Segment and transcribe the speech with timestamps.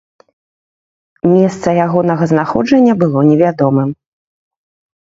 [1.33, 3.89] Месца ягонага знаходжання было невядомым.